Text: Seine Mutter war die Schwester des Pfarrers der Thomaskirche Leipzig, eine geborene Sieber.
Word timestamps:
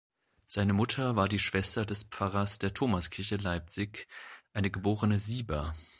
Seine 0.47 0.73
Mutter 0.73 1.15
war 1.15 1.27
die 1.27 1.37
Schwester 1.37 1.85
des 1.85 2.05
Pfarrers 2.05 2.57
der 2.57 2.73
Thomaskirche 2.73 3.35
Leipzig, 3.35 4.07
eine 4.51 4.71
geborene 4.71 5.15
Sieber. 5.15 5.75